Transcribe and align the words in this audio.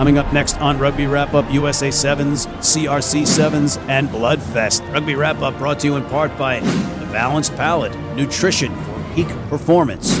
Coming 0.00 0.16
up 0.16 0.32
next 0.32 0.58
on 0.62 0.78
Rugby 0.78 1.06
Wrap 1.06 1.34
Up, 1.34 1.52
USA 1.52 1.88
7s, 1.88 2.46
CRC 2.46 3.20
7s, 3.20 3.78
and 3.86 4.08
Bloodfest. 4.08 4.90
Rugby 4.94 5.14
Wrap 5.14 5.42
Up 5.42 5.58
brought 5.58 5.80
to 5.80 5.88
you 5.88 5.96
in 5.96 6.06
part 6.06 6.34
by 6.38 6.60
The 6.60 7.06
Balanced 7.12 7.54
Palate, 7.54 7.94
nutrition 8.16 8.74
for 8.74 9.14
peak 9.14 9.28
performance, 9.50 10.18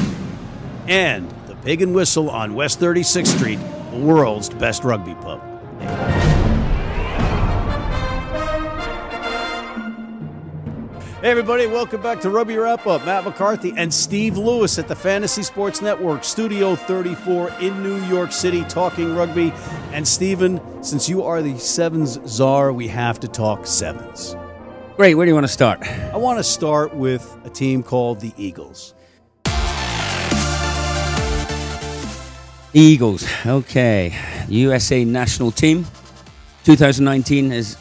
and 0.86 1.30
The 1.46 1.54
Pig 1.54 1.80
and 1.80 1.94
Whistle 1.94 2.28
on 2.28 2.52
West 2.52 2.78
36th 2.78 3.38
Street, 3.38 3.58
the 3.90 3.96
world's 3.96 4.50
best 4.50 4.84
rugby 4.84 5.14
pub. 5.14 5.40
Hey, 11.20 11.28
everybody, 11.28 11.66
welcome 11.66 12.00
back 12.00 12.22
to 12.22 12.30
Rugby 12.30 12.56
Wrap 12.56 12.86
Up. 12.86 13.04
Matt 13.04 13.24
McCarthy 13.24 13.74
and 13.76 13.92
Steve 13.92 14.38
Lewis 14.38 14.78
at 14.78 14.88
the 14.88 14.96
Fantasy 14.96 15.42
Sports 15.42 15.82
Network, 15.82 16.24
Studio 16.24 16.74
34 16.74 17.50
in 17.60 17.82
New 17.82 18.02
York 18.04 18.32
City, 18.32 18.64
talking 18.64 19.14
rugby. 19.14 19.52
And, 19.92 20.08
Steven, 20.08 20.82
since 20.82 21.10
you 21.10 21.22
are 21.22 21.42
the 21.42 21.58
Sevens 21.58 22.18
czar, 22.26 22.72
we 22.72 22.88
have 22.88 23.20
to 23.20 23.28
talk 23.28 23.66
Sevens. 23.66 24.34
Great. 24.96 25.14
Where 25.14 25.26
do 25.26 25.28
you 25.28 25.34
want 25.34 25.46
to 25.46 25.52
start? 25.52 25.82
I 25.82 26.16
want 26.16 26.38
to 26.38 26.42
start 26.42 26.96
with 26.96 27.36
a 27.44 27.50
team 27.50 27.82
called 27.82 28.20
the 28.20 28.32
Eagles. 28.38 28.94
Eagles. 32.72 33.28
Okay. 33.44 34.16
USA 34.48 35.04
national 35.04 35.50
team. 35.50 35.84
2019 36.64 37.52
is 37.52 37.76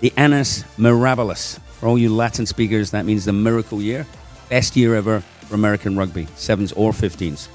the 0.00 0.14
Annus 0.16 0.62
Mirabilis. 0.78 1.58
For 1.84 1.88
all 1.88 1.98
you 1.98 2.16
Latin 2.16 2.46
speakers, 2.46 2.92
that 2.92 3.04
means 3.04 3.26
the 3.26 3.34
miracle 3.34 3.82
year. 3.82 4.06
Best 4.48 4.74
year 4.74 4.94
ever 4.94 5.20
for 5.20 5.54
American 5.54 5.98
rugby, 5.98 6.26
sevens 6.34 6.72
or 6.72 6.92
15s. 6.92 7.48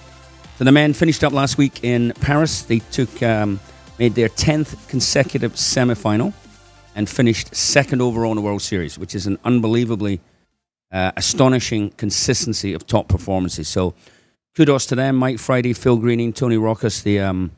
So 0.60 0.64
the 0.64 0.72
men 0.72 0.94
finished 0.94 1.24
up 1.24 1.34
last 1.34 1.58
week 1.58 1.84
in 1.84 2.14
Paris. 2.22 2.62
They 2.62 2.78
took 2.78 3.24
um, 3.24 3.60
made 3.98 4.14
their 4.14 4.30
10th 4.30 4.88
consecutive 4.88 5.58
semi 5.58 5.96
final 5.96 6.32
and 6.94 7.10
finished 7.10 7.56
second 7.56 8.04
overall 8.04 8.30
in 8.30 8.36
the 8.36 8.44
World 8.44 8.62
Series, 8.62 9.00
which 9.00 9.16
is 9.16 9.26
an 9.26 9.40
unbelievably 9.46 10.22
uh, 10.92 11.12
astonishing 11.18 11.90
consistency 11.98 12.76
of 12.76 12.86
top 12.86 13.08
performances. 13.08 13.68
So 13.68 13.96
kudos 14.56 14.86
to 14.86 14.96
them, 14.96 15.16
Mike 15.16 15.40
Friday, 15.40 15.74
Phil 15.74 15.98
Greening, 15.98 16.34
Tony 16.34 16.58
Rockes, 16.58 17.02
the, 17.02 17.20
um, 17.20 17.50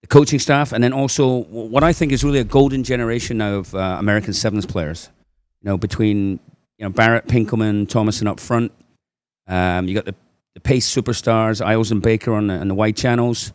the 0.00 0.06
coaching 0.06 0.38
staff, 0.38 0.72
and 0.72 0.82
then 0.82 0.94
also 0.94 1.42
what 1.42 1.84
I 1.84 1.92
think 1.92 2.12
is 2.12 2.24
really 2.24 2.38
a 2.38 2.44
golden 2.44 2.82
generation 2.82 3.36
now 3.36 3.56
of 3.56 3.74
uh, 3.74 3.96
American 3.98 4.32
Sevens 4.32 4.64
players 4.64 5.10
you 5.62 5.70
know, 5.70 5.78
between 5.78 6.40
you 6.78 6.84
know 6.84 6.90
Barrett, 6.90 7.26
Pinkelman, 7.26 7.88
Thomason 7.88 8.26
up 8.26 8.40
front. 8.40 8.72
Um, 9.46 9.88
you 9.88 9.94
got 9.94 10.04
the, 10.04 10.14
the 10.54 10.60
pace 10.60 10.92
superstars, 10.92 11.64
Isles 11.64 11.90
and 11.92 12.02
Baker 12.02 12.34
on 12.34 12.48
the, 12.48 12.54
on 12.54 12.68
the 12.68 12.74
wide 12.74 12.96
channels, 12.96 13.52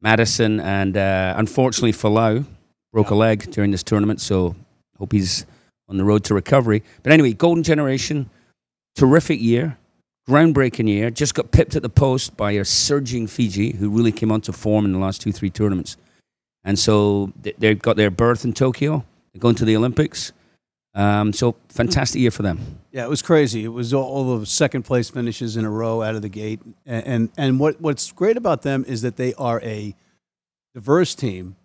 Madison, 0.00 0.60
and 0.60 0.96
uh, 0.96 1.34
unfortunately 1.36 1.92
Folau 1.92 2.44
broke 2.92 3.10
yeah. 3.10 3.16
a 3.16 3.18
leg 3.18 3.50
during 3.50 3.70
this 3.70 3.82
tournament, 3.82 4.20
so 4.20 4.54
hope 4.98 5.12
he's 5.12 5.46
on 5.88 5.96
the 5.96 6.04
road 6.04 6.24
to 6.24 6.34
recovery. 6.34 6.82
But 7.02 7.12
anyway, 7.12 7.32
golden 7.32 7.62
generation, 7.62 8.30
terrific 8.94 9.40
year, 9.40 9.76
groundbreaking 10.28 10.88
year. 10.88 11.10
Just 11.10 11.34
got 11.34 11.50
pipped 11.50 11.76
at 11.76 11.82
the 11.82 11.88
post 11.88 12.36
by 12.36 12.52
a 12.52 12.64
surging 12.64 13.26
Fiji 13.26 13.72
who 13.72 13.90
really 13.90 14.12
came 14.12 14.32
onto 14.32 14.52
form 14.52 14.84
in 14.84 14.92
the 14.92 14.98
last 14.98 15.20
two, 15.20 15.32
three 15.32 15.50
tournaments. 15.50 15.96
And 16.64 16.78
so 16.78 17.32
they've 17.58 17.80
got 17.80 17.96
their 17.96 18.10
berth 18.10 18.44
in 18.44 18.54
Tokyo. 18.54 19.04
They're 19.32 19.40
going 19.40 19.56
to 19.56 19.66
the 19.66 19.76
Olympics. 19.76 20.32
Um, 20.94 21.32
so 21.32 21.56
fantastic 21.68 22.20
year 22.20 22.30
for 22.30 22.42
them. 22.42 22.78
Yeah, 22.92 23.04
it 23.04 23.08
was 23.08 23.20
crazy. 23.20 23.64
It 23.64 23.72
was 23.72 23.92
all, 23.92 24.38
the 24.38 24.46
second 24.46 24.84
place 24.84 25.10
finishes 25.10 25.56
in 25.56 25.64
a 25.64 25.70
row 25.70 26.02
out 26.02 26.14
of 26.14 26.22
the 26.22 26.28
gate, 26.28 26.60
and, 26.86 27.06
and 27.06 27.30
and 27.36 27.60
what 27.60 27.80
what's 27.80 28.12
great 28.12 28.36
about 28.36 28.62
them 28.62 28.84
is 28.86 29.02
that 29.02 29.16
they 29.16 29.34
are 29.34 29.60
a 29.62 29.96
diverse 30.72 31.14
team 31.16 31.56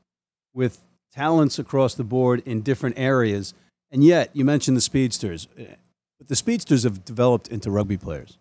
with 0.54 0.82
talents 1.14 1.60
across 1.60 1.94
the 1.94 2.04
board 2.04 2.42
in 2.46 2.62
different 2.62 2.98
areas. 2.98 3.54
And 3.92 4.04
yet, 4.04 4.30
you 4.34 4.46
mentioned 4.46 4.78
the 4.78 4.82
speedsters, 4.82 5.48
but 5.56 6.28
the 6.28 6.36
speedsters 6.36 6.84
have 6.84 7.06
developed 7.06 7.48
into 7.48 7.72
rugby 7.72 7.98
players. 7.98 8.38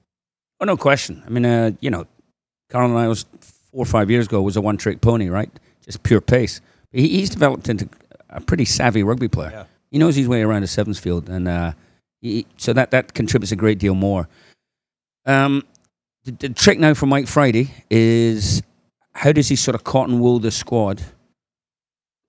Oh, 0.60 0.64
no 0.64 0.76
question. 0.76 1.22
I 1.26 1.30
mean, 1.30 1.46
uh, 1.46 1.72
you 1.80 1.90
know, 1.90 2.06
Carl 2.70 2.90
and 2.90 2.98
I 2.98 3.08
was 3.08 3.24
four 3.40 3.82
or 3.82 3.86
five 3.86 4.10
years 4.10 4.26
ago 4.26 4.42
was 4.42 4.56
a 4.56 4.60
one-trick 4.60 5.00
pony, 5.00 5.28
right? 5.28 5.50
Just 5.82 6.02
pure 6.02 6.20
pace. 6.20 6.60
He, 6.92 7.08
he's 7.08 7.30
developed 7.30 7.68
into 7.68 7.88
a 8.28 8.40
pretty 8.40 8.64
savvy 8.64 9.02
rugby 9.02 9.28
player. 9.28 9.50
Yeah. 9.50 9.64
He 9.90 9.98
knows 9.98 10.16
his 10.16 10.28
way 10.28 10.42
around 10.42 10.62
a 10.62 10.66
sevens 10.66 10.98
field, 10.98 11.28
and 11.28 11.48
uh, 11.48 11.72
he, 12.20 12.46
so 12.56 12.72
that 12.72 12.90
that 12.90 13.14
contributes 13.14 13.52
a 13.52 13.56
great 13.56 13.78
deal 13.78 13.94
more. 13.94 14.28
Um, 15.24 15.64
the, 16.24 16.32
the, 16.32 16.48
trick 16.50 16.78
now 16.78 16.94
for 16.94 17.06
Mike 17.06 17.26
Friday 17.26 17.70
is 17.90 18.62
how 19.12 19.32
does 19.32 19.48
he 19.48 19.56
sort 19.56 19.74
of 19.74 19.84
cotton 19.84 20.20
wool 20.20 20.38
the 20.38 20.50
squad 20.50 21.02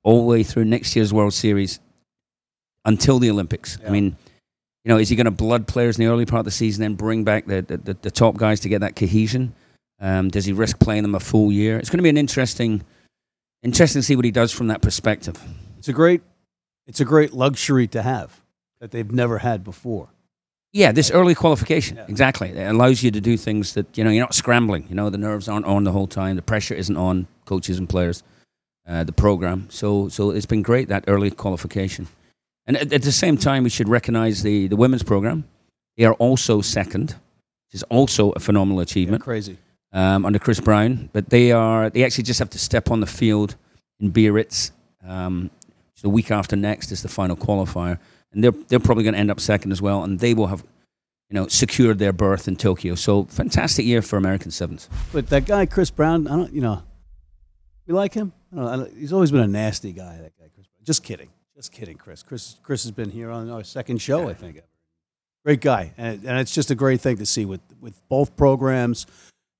all 0.03 0.21
the 0.21 0.27
way 0.27 0.43
through 0.43 0.65
next 0.65 0.95
year's 0.95 1.13
World 1.13 1.33
Series 1.33 1.79
until 2.85 3.19
the 3.19 3.29
Olympics? 3.29 3.77
Yeah. 3.81 3.87
I 3.87 3.91
mean, 3.91 4.15
you 4.83 4.89
know, 4.89 4.97
is 4.97 5.09
he 5.09 5.15
going 5.15 5.25
to 5.25 5.31
blood 5.31 5.67
players 5.67 5.97
in 5.97 6.05
the 6.05 6.11
early 6.11 6.25
part 6.25 6.39
of 6.39 6.45
the 6.45 6.51
season 6.51 6.83
and 6.83 6.97
bring 6.97 7.23
back 7.23 7.45
the, 7.45 7.61
the, 7.61 7.95
the 8.01 8.11
top 8.11 8.37
guys 8.37 8.59
to 8.61 8.69
get 8.69 8.81
that 8.81 8.95
cohesion? 8.95 9.53
Um, 9.99 10.29
does 10.29 10.45
he 10.45 10.53
risk 10.53 10.79
playing 10.79 11.03
them 11.03 11.15
a 11.15 11.19
full 11.19 11.51
year? 11.51 11.77
It's 11.77 11.89
going 11.89 11.97
to 11.97 12.03
be 12.03 12.09
an 12.09 12.17
interesting, 12.17 12.83
interesting 13.63 14.01
to 14.01 14.05
see 14.05 14.15
what 14.15 14.25
he 14.25 14.31
does 14.31 14.51
from 14.51 14.67
that 14.67 14.81
perspective. 14.81 15.37
It's 15.77 15.89
a 15.89 15.93
great 15.93 16.21
it's 16.89 16.99
a 16.99 17.05
great 17.05 17.33
luxury 17.33 17.87
to 17.87 18.01
have 18.01 18.41
that 18.81 18.89
they've 18.89 19.11
never 19.11 19.37
had 19.37 19.63
before. 19.63 20.09
Yeah, 20.73 20.91
this 20.91 21.11
early 21.11 21.35
qualification, 21.35 21.97
yeah. 21.97 22.05
exactly. 22.07 22.49
It 22.49 22.67
allows 22.67 23.03
you 23.03 23.11
to 23.11 23.21
do 23.21 23.37
things 23.37 23.75
that, 23.75 23.95
you 23.95 24.03
know, 24.03 24.09
you're 24.09 24.23
not 24.23 24.33
scrambling. 24.33 24.87
You 24.89 24.95
know, 24.95 25.11
the 25.11 25.17
nerves 25.19 25.47
aren't 25.47 25.67
on 25.67 25.83
the 25.83 25.91
whole 25.91 26.07
time. 26.07 26.35
The 26.35 26.41
pressure 26.41 26.73
isn't 26.73 26.97
on 26.97 27.27
coaches 27.45 27.77
and 27.77 27.87
players, 27.87 28.23
uh, 28.87 29.03
the 29.03 29.11
program. 29.11 29.67
So, 29.69 30.09
so 30.09 30.31
it's 30.31 30.47
been 30.47 30.63
great, 30.63 30.87
that 30.87 31.03
early 31.07 31.29
qualification. 31.29 32.07
And 32.65 32.75
at, 32.75 32.91
at, 32.91 33.03
the 33.03 33.11
same 33.11 33.37
time, 33.37 33.63
we 33.63 33.69
should 33.69 33.87
recognize 33.87 34.41
the, 34.41 34.67
the 34.67 34.75
women's 34.75 35.03
program. 35.03 35.43
They 35.95 36.05
are 36.05 36.13
also 36.13 36.61
second, 36.61 37.11
which 37.11 37.75
is 37.75 37.83
also 37.83 38.31
a 38.31 38.39
phenomenal 38.39 38.79
achievement. 38.79 39.21
Yeah, 39.21 39.25
crazy. 39.25 39.57
Um, 39.93 40.25
under 40.25 40.39
Chris 40.39 40.59
Brown. 40.59 41.09
But 41.13 41.29
they 41.29 41.51
are, 41.51 41.89
they 41.91 42.03
actually 42.03 42.25
just 42.25 42.39
have 42.39 42.49
to 42.51 42.59
step 42.59 42.89
on 42.89 42.99
the 42.99 43.07
field 43.07 43.55
in 43.99 44.11
Biarritz 44.11 44.71
um, 45.05 45.51
so 45.99 46.07
the 46.07 46.13
week 46.13 46.31
after 46.31 46.55
next 46.55 46.93
is 46.93 47.01
the 47.01 47.09
final 47.09 47.35
qualifier, 47.35 47.99
and 48.31 48.41
they're 48.41 48.53
they're 48.69 48.79
probably 48.79 49.03
going 49.03 49.15
to 49.15 49.19
end 49.19 49.29
up 49.29 49.41
second 49.41 49.73
as 49.73 49.81
well, 49.81 50.01
and 50.01 50.17
they 50.17 50.33
will 50.33 50.47
have, 50.47 50.63
you 51.29 51.35
know, 51.35 51.47
secured 51.47 51.99
their 51.99 52.13
berth 52.13 52.47
in 52.47 52.55
Tokyo. 52.55 52.95
So 52.95 53.25
fantastic 53.25 53.85
year 53.85 54.01
for 54.01 54.15
American 54.15 54.49
sevens. 54.49 54.87
But 55.11 55.27
that 55.27 55.45
guy 55.45 55.65
Chris 55.65 55.91
Brown, 55.91 56.25
I 56.29 56.37
don't, 56.37 56.53
you 56.53 56.61
know, 56.61 56.83
we 57.85 57.93
like 57.93 58.13
him. 58.13 58.31
He's 58.97 59.11
always 59.11 59.29
been 59.29 59.41
a 59.41 59.47
nasty 59.47 59.91
guy. 59.91 60.15
That 60.21 60.37
guy 60.39 60.47
Chris. 60.55 60.67
Brown. 60.67 60.85
Just 60.85 61.03
kidding, 61.03 61.27
just 61.53 61.73
kidding, 61.73 61.97
Chris. 61.97 62.23
Chris 62.23 62.55
Chris 62.63 62.83
has 62.83 62.91
been 62.91 63.11
here 63.11 63.29
on 63.29 63.49
our 63.49 63.65
second 63.65 64.01
show, 64.01 64.21
yeah. 64.21 64.27
I 64.27 64.33
think. 64.35 64.61
Great 65.43 65.59
guy, 65.59 65.91
and, 65.97 66.23
and 66.23 66.39
it's 66.39 66.55
just 66.55 66.71
a 66.71 66.75
great 66.75 67.01
thing 67.01 67.17
to 67.17 67.25
see 67.25 67.43
with 67.43 67.61
with 67.81 68.01
both 68.07 68.37
programs, 68.37 69.05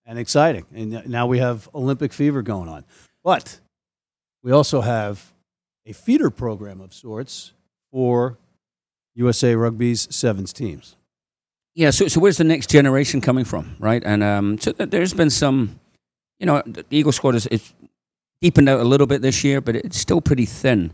and 0.06 0.18
exciting. 0.18 0.66
And 0.74 1.06
now 1.10 1.28
we 1.28 1.40
have 1.40 1.68
Olympic 1.76 2.14
fever 2.14 2.42
going 2.42 2.70
on, 2.70 2.86
but 3.26 3.60
we 4.42 4.54
also 4.54 4.80
have 4.80 5.34
a 5.86 5.94
feeder 5.94 6.30
program 6.30 6.82
of 6.82 6.94
sorts 6.94 7.54
for 7.92 8.38
USA 9.16 9.56
Rugby's 9.56 10.08
sevens 10.14 10.54
teams. 10.54 10.96
Yeah, 11.76 11.92
so, 11.92 12.08
so 12.08 12.20
where's 12.20 12.38
the 12.38 12.44
next 12.44 12.70
generation 12.70 13.22
coming 13.22 13.46
from, 13.46 13.76
right? 13.80 14.04
And 14.04 14.24
um, 14.24 14.58
so 14.60 14.72
there's 14.72 15.14
been 15.14 15.30
some, 15.30 15.80
you 16.40 16.46
know, 16.46 16.62
the 16.66 16.86
Eagle 16.90 17.12
squad 17.12 17.36
is, 17.36 17.48
deepened 18.42 18.70
out 18.70 18.80
a 18.80 18.84
little 18.84 19.08
bit 19.08 19.22
this 19.22 19.44
year, 19.44 19.62
but 19.62 19.76
it's 19.76 19.98
still 19.98 20.22
pretty 20.22 20.46
thin. 20.46 20.92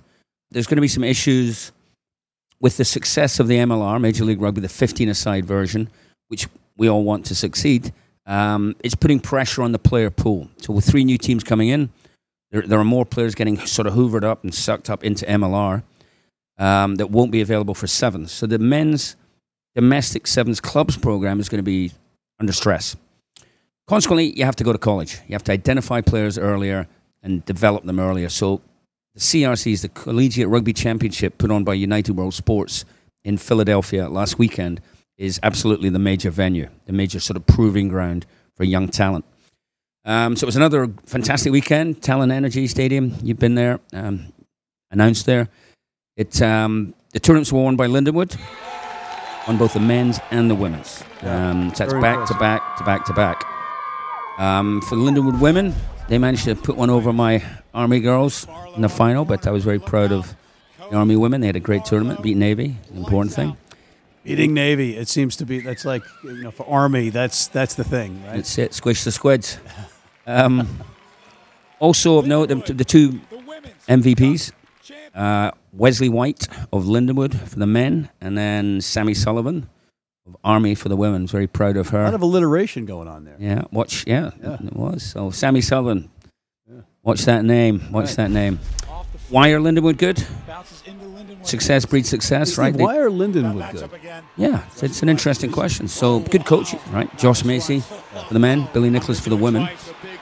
There's 0.51 0.67
going 0.67 0.77
to 0.77 0.81
be 0.81 0.87
some 0.87 1.03
issues 1.03 1.71
with 2.59 2.77
the 2.77 2.85
success 2.85 3.39
of 3.39 3.47
the 3.47 3.57
MLR, 3.57 3.99
Major 3.99 4.25
League 4.25 4.41
Rugby, 4.41 4.61
the 4.61 4.69
15 4.69 5.09
aside 5.09 5.45
version, 5.45 5.89
which 6.27 6.47
we 6.77 6.89
all 6.89 7.03
want 7.03 7.25
to 7.27 7.35
succeed. 7.35 7.93
Um, 8.25 8.75
it's 8.83 8.95
putting 8.95 9.19
pressure 9.19 9.61
on 9.61 9.71
the 9.71 9.79
player 9.79 10.09
pool. 10.09 10.49
So 10.57 10.73
with 10.73 10.85
three 10.85 11.03
new 11.03 11.17
teams 11.17 11.43
coming 11.43 11.69
in, 11.69 11.89
there, 12.55 12.65
there 12.65 12.79
are 12.79 12.85
more 12.85 13.05
players 13.05 13.35
getting 13.35 13.57
sort 13.65 13.85
of 13.85 13.93
hoovered 13.93 14.23
up 14.23 14.43
and 14.43 14.55
sucked 14.55 14.89
up 14.89 15.03
into 15.03 15.25
MLR 15.25 15.83
um, 16.57 16.95
that 16.95 17.11
won't 17.11 17.31
be 17.31 17.41
available 17.41 17.73
for 17.73 17.85
sevens. 17.85 18.31
So 18.31 18.47
the 18.47 18.59
men's 18.59 19.17
domestic 19.75 20.25
sevens 20.25 20.61
clubs 20.61 20.95
program 20.95 21.41
is 21.41 21.49
going 21.49 21.59
to 21.59 21.63
be 21.63 21.91
under 22.39 22.53
stress. 22.53 22.95
Consequently, 23.87 24.31
you 24.37 24.45
have 24.45 24.55
to 24.55 24.63
go 24.63 24.71
to 24.71 24.79
college. 24.79 25.19
You 25.27 25.33
have 25.33 25.43
to 25.43 25.51
identify 25.51 25.99
players 25.99 26.37
earlier 26.37 26.87
and 27.21 27.43
develop 27.43 27.83
them 27.83 27.99
earlier. 27.99 28.29
So 28.29 28.61
the 29.15 29.19
CRC 29.19 29.73
is 29.73 29.81
the 29.81 29.89
Collegiate 29.89 30.47
Rugby 30.47 30.71
Championship 30.71 31.37
put 31.37 31.51
on 31.51 31.65
by 31.65 31.73
United 31.73 32.13
World 32.13 32.33
Sports 32.33 32.85
in 33.25 33.37
Philadelphia 33.37 34.07
last 34.07 34.39
weekend 34.39 34.79
is 35.17 35.41
absolutely 35.43 35.89
the 35.89 35.99
major 35.99 36.29
venue, 36.29 36.69
the 36.85 36.93
major 36.93 37.19
sort 37.19 37.35
of 37.35 37.45
proving 37.47 37.89
ground 37.89 38.25
for 38.55 38.63
young 38.63 38.87
talent. 38.87 39.25
Um, 40.05 40.35
so 40.35 40.45
it 40.45 40.47
was 40.47 40.55
another 40.55 40.87
fantastic 41.05 41.51
weekend. 41.51 42.01
Talen 42.01 42.31
Energy 42.31 42.67
Stadium, 42.67 43.15
you've 43.23 43.39
been 43.39 43.55
there, 43.55 43.79
um, 43.91 44.31
announced 44.91 45.25
there. 45.25 45.49
It 46.15 46.41
um, 46.41 46.93
the 47.11 47.19
tournaments 47.19 47.51
were 47.51 47.63
won 47.63 47.75
by 47.75 47.87
Lindenwood 47.87 48.39
on 49.47 49.57
both 49.57 49.73
the 49.73 49.79
men's 49.79 50.19
and 50.31 50.49
the 50.49 50.55
women's. 50.55 51.03
Um, 51.21 51.73
so 51.73 51.85
that's 51.85 51.93
back 51.93 52.19
impressive. 52.19 52.35
to 52.35 52.39
back 52.39 52.77
to 52.77 52.83
back 52.83 53.05
to 53.05 53.13
back. 53.13 53.45
Um, 54.37 54.81
for 54.81 54.95
the 54.95 55.01
Lindenwood 55.01 55.39
women, 55.39 55.73
they 56.07 56.17
managed 56.19 56.45
to 56.45 56.55
put 56.55 56.77
one 56.77 56.89
over 56.89 57.11
my 57.11 57.43
Army 57.73 57.99
girls 57.99 58.47
in 58.75 58.81
the 58.81 58.89
final, 58.89 59.25
but 59.25 59.47
I 59.47 59.51
was 59.51 59.63
very 59.63 59.79
proud 59.79 60.11
of 60.11 60.35
the 60.89 60.95
Army 60.95 61.15
women. 61.15 61.41
They 61.41 61.47
had 61.47 61.55
a 61.55 61.61
great 61.61 61.83
tournament, 61.83 62.21
beat 62.21 62.37
Navy, 62.37 62.77
an 62.91 62.97
important 62.97 63.33
thing. 63.33 63.57
Beating 64.23 64.53
Navy, 64.53 64.97
it 64.97 65.07
seems 65.07 65.35
to 65.37 65.45
be 65.45 65.61
that's 65.61 65.85
like 65.85 66.03
you 66.23 66.43
know 66.43 66.51
for 66.51 66.67
Army, 66.67 67.09
that's 67.09 67.47
that's 67.47 67.73
the 67.73 67.83
thing, 67.83 68.23
right? 68.23 68.37
That's 68.37 68.57
it. 68.59 68.73
Squish 68.73 69.03
the 69.03 69.11
squids. 69.11 69.57
Um, 70.27 70.67
also 71.79 72.17
of 72.17 72.25
note, 72.25 72.49
the, 72.49 72.55
the 72.73 72.85
two 72.85 73.19
MVPs, 73.87 74.51
uh, 75.13 75.51
Wesley 75.73 76.09
White 76.09 76.47
of 76.73 76.85
Lindenwood 76.85 77.35
for 77.47 77.59
the 77.59 77.67
men, 77.67 78.09
and 78.21 78.37
then 78.37 78.81
Sammy 78.81 79.13
Sullivan 79.13 79.69
of 80.25 80.35
Army 80.43 80.73
for 80.73 80.89
the 80.89 80.95
women. 80.95 81.27
Very 81.27 81.47
proud 81.47 81.77
of 81.77 81.89
her. 81.89 82.01
A 82.01 82.05
lot 82.05 82.13
of 82.13 82.21
alliteration 82.21 82.85
going 82.85 83.07
on 83.07 83.25
there. 83.25 83.35
Yeah, 83.39 83.63
watch. 83.71 84.03
Yeah, 84.07 84.31
Yeah. 84.41 84.55
it 84.65 84.73
was. 84.75 85.03
So 85.03 85.29
Sammy 85.29 85.61
Sullivan. 85.61 86.09
Watch 87.03 87.25
that 87.25 87.45
name. 87.45 87.83
Watch 87.91 88.05
Right. 88.07 88.15
that 88.15 88.31
name. 88.31 88.59
Why 89.29 89.49
are 89.51 89.59
Lindenwood 89.59 89.97
good? 89.97 90.25
Success 91.43 91.85
breeds 91.85 92.09
success, 92.09 92.49
Steve, 92.49 92.57
right? 92.57 92.73
They- 92.75 92.83
why 92.83 92.97
are 92.97 93.09
Lindenwood 93.11 93.71
good? 93.71 93.89
yeah, 94.37 94.63
it's, 94.71 94.81
it's 94.81 95.03
an 95.03 95.09
interesting 95.09 95.51
question. 95.51 95.87
So 95.87 96.19
good 96.19 96.45
coaching, 96.45 96.79
right? 96.91 97.15
Josh 97.19 97.43
Macy 97.45 97.81
for 97.81 98.33
the 98.33 98.39
men, 98.39 98.67
Billy 98.73 98.89
Nicholas 98.89 99.19
for 99.19 99.29
the 99.29 99.35
women. 99.35 99.69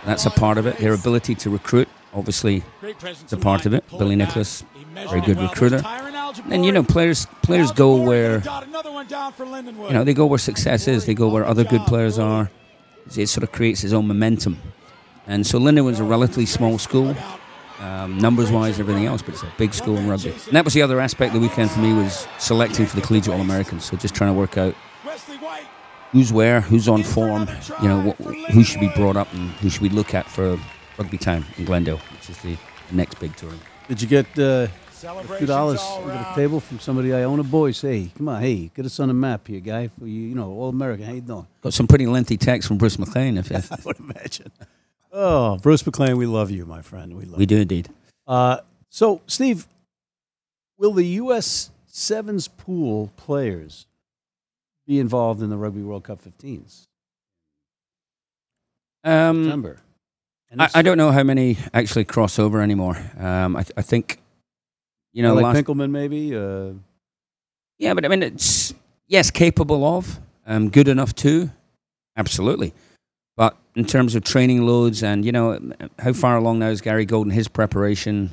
That's 0.06 0.26
a 0.26 0.30
part 0.30 0.58
of 0.58 0.66
it. 0.66 0.78
Their 0.78 0.94
ability 0.94 1.36
to 1.36 1.50
recruit, 1.50 1.88
obviously, 2.14 2.64
is 2.82 3.34
a 3.34 3.38
part 3.38 3.66
of 3.66 3.74
it. 3.74 3.84
Billy 3.98 4.16
Nicholas, 4.16 4.64
very 4.94 5.22
good 5.22 5.40
recruiter. 5.40 5.82
And 6.50 6.66
you 6.66 6.72
know, 6.72 6.84
players 6.84 7.28
players 7.42 7.72
go 7.72 7.96
where 8.02 8.42
you 8.42 9.94
know 9.94 10.04
they 10.04 10.14
go 10.14 10.26
where 10.26 10.40
success 10.40 10.88
is. 10.88 11.06
They 11.06 11.14
go 11.14 11.30
where 11.30 11.46
other 11.46 11.64
good 11.64 11.82
players 11.82 12.20
are. 12.20 12.50
It 13.16 13.28
sort 13.28 13.44
of 13.44 13.52
creates 13.52 13.84
its 13.84 13.94
own 13.94 14.08
momentum. 14.08 14.58
And 15.28 15.46
so 15.46 15.60
Lindenwood's 15.60 16.00
a 16.00 16.04
relatively 16.04 16.46
small 16.46 16.78
school, 16.78 17.16
um, 17.80 18.18
numbers 18.18 18.52
wise, 18.52 18.80
everything 18.80 19.06
else, 19.06 19.22
but 19.22 19.34
it's 19.36 19.44
a 19.44 19.52
big 19.58 19.74
school 19.74 19.98
in 19.98 20.08
rugby. 20.08 20.32
And 20.32 20.54
that 20.54 20.66
was 20.66 20.74
the 20.74 20.82
other 20.82 21.00
aspect 21.00 21.34
of 21.34 21.42
the 21.42 21.48
weekend 21.48 21.72
for 21.72 21.80
me 21.80 21.94
was 21.94 22.28
selecting 22.40 22.86
for 22.86 22.96
the 22.96 23.02
collegiate 23.02 23.34
All 23.34 23.42
Americans. 23.42 23.86
So 23.86 23.96
just 23.96 24.16
trying 24.16 24.34
to 24.34 24.38
work 24.38 24.58
out 24.58 24.76
who's 26.14 26.32
where, 26.32 26.62
who's 26.62 26.88
on 26.88 27.04
form, 27.04 27.48
you 27.82 27.88
know, 27.90 28.12
wh- 28.12 28.52
who 28.54 28.64
should 28.64 28.80
be 28.80 28.90
brought 28.96 29.18
up 29.18 29.32
and 29.34 29.50
who 29.54 29.70
should 29.70 29.82
we 29.82 29.90
look 29.90 30.14
at 30.14 30.26
for 30.30 30.58
Rugbytown 30.98 31.44
in 31.58 31.66
Glendale, 31.66 31.98
which 31.98 32.30
is 32.30 32.38
the, 32.38 32.56
the 32.90 32.96
next 32.96 33.20
big 33.20 33.36
tournament. 33.36 33.66
Did 33.90 34.02
you 34.02 34.08
get 34.08 34.26
uh, 34.40 34.68
a 35.04 35.24
few 35.38 35.48
dollars 35.48 35.82
under 35.82 36.14
the 36.14 36.32
table 36.36 36.60
from 36.60 36.80
somebody 36.80 37.14
I 37.14 37.24
own 37.24 37.40
a 37.40 37.44
boys? 37.44 37.82
Hey, 37.82 38.12
come 38.16 38.30
on, 38.30 38.42
hey, 38.42 38.72
get 38.74 38.86
us 38.86 39.00
on 39.00 39.10
a 39.10 39.14
map 39.14 39.48
here, 39.48 39.60
guy. 39.60 39.88
For 39.88 40.06
you, 40.08 40.22
you 40.30 40.36
know, 40.36 40.52
all 40.52 40.70
American. 40.70 41.06
How 41.06 41.14
you 41.14 41.22
doing? 41.22 41.48
Got 41.62 41.74
some 41.74 41.88
pretty 41.88 42.06
lengthy 42.06 42.38
text 42.38 42.68
from 42.68 42.78
Bruce 42.78 42.98
McLean, 43.00 43.38
if, 43.38 43.52
if 43.52 43.72
I 43.74 43.78
would 43.84 44.00
imagine. 44.00 44.52
Oh, 45.12 45.58
Bruce 45.58 45.86
McLean, 45.86 46.16
we 46.18 46.26
love 46.28 46.52
you, 46.52 46.66
my 46.66 46.82
friend. 46.82 47.18
We 47.18 47.26
love 47.26 47.40
we 47.40 47.46
do 47.46 47.58
indeed. 47.58 47.90
Uh, 48.28 48.60
so, 48.90 49.22
Steve, 49.28 49.68
will 50.78 50.94
the 50.94 51.06
U.S. 51.06 51.72
Sevens 51.88 52.48
pool 52.48 53.12
players 53.18 53.88
be 54.88 55.00
involved 55.00 55.42
in 55.42 55.50
the 55.50 55.58
Rugby 55.58 55.82
World 55.82 56.04
Cup 56.04 56.22
15s 56.24 56.86
Um, 59.04 59.44
September? 59.44 59.80
I, 60.60 60.70
I 60.76 60.82
don't 60.84 60.98
know 60.98 61.12
how 61.12 61.24
many 61.24 61.58
actually 61.74 62.06
cross 62.06 62.38
over 62.38 62.62
anymore. 62.62 62.98
Um, 63.18 63.56
I, 63.56 63.64
th- 63.64 63.74
I 63.76 63.82
think, 63.82 64.20
you 65.12 65.24
know, 65.24 65.34
like 65.34 65.66
Pinkelman, 65.66 65.90
maybe. 65.90 66.36
Uh, 66.36 66.74
yeah, 67.80 67.94
but 67.96 68.06
I 68.06 68.08
mean, 68.08 68.22
it's 68.22 68.74
yes, 69.08 69.32
capable 69.32 69.84
of, 69.84 70.20
um, 70.46 70.70
good 70.70 70.88
enough 70.88 71.16
to, 71.16 71.50
absolutely. 72.18 72.74
But 73.36 73.58
in 73.76 73.86
terms 73.86 74.14
of 74.14 74.24
training 74.24 74.64
loads 74.64 75.02
and 75.02 75.26
you 75.26 75.32
know 75.32 75.60
how 75.98 76.14
far 76.14 76.38
along 76.38 76.60
now 76.60 76.68
is 76.68 76.82
Gary 76.82 77.06
Gold 77.06 77.26
in 77.26 77.32
his 77.32 77.48
preparation? 77.48 78.30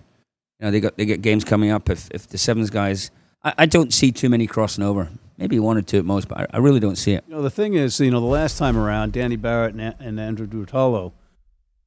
You 0.59 0.67
know 0.67 0.71
they 0.71 0.81
got 0.81 0.99
they 0.99 1.07
get 1.07 1.23
games 1.23 1.43
coming 1.43 1.71
up. 1.71 1.89
If 1.89 2.11
if 2.11 2.29
the 2.29 2.37
sevens 2.37 2.69
guys, 2.69 3.11
I, 3.43 3.55
I 3.59 3.67
don't 3.67 3.93
see 3.93 4.13
too 4.13 4.29
many 4.29 4.47
crossing 4.47 4.85
over. 4.85 5.09
Maybe 5.39 5.59
one 5.59 5.79
or 5.79 5.83
two 5.83 5.99
at 5.99 6.05
most, 6.05 6.29
but 6.29 6.39
I, 6.41 6.47
I 6.55 6.59
really 6.59 6.81
don't 6.81 6.97
see 6.97 7.13
it. 7.13 7.25
You 7.27 7.35
know, 7.37 7.43
the 7.43 7.51
thing 7.51 7.73
is, 7.75 7.99
you 7.99 8.11
know, 8.11 8.21
the 8.21 8.27
last 8.27 8.59
time 8.59 8.77
around, 8.77 9.13
Danny 9.15 9.37
Barrett 9.37 9.75
and, 9.75 9.95
and 9.99 10.21
Andrew 10.21 10.47
Durutalo 10.47 11.13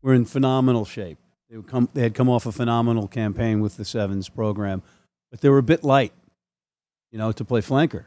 were 0.01 0.13
in 0.15 0.25
phenomenal 0.25 0.85
shape. 0.85 1.19
They, 1.51 1.61
come, 1.61 1.87
they 1.93 2.01
had 2.01 2.15
come 2.15 2.29
off 2.29 2.47
a 2.47 2.51
phenomenal 2.51 3.07
campaign 3.07 3.59
with 3.59 3.77
the 3.77 3.85
Sevens 3.85 4.27
program, 4.27 4.81
but 5.29 5.41
they 5.41 5.49
were 5.49 5.59
a 5.59 5.63
bit 5.63 5.83
light, 5.83 6.13
you 7.11 7.19
know, 7.19 7.31
to 7.31 7.45
play 7.45 7.61
flanker. 7.61 8.05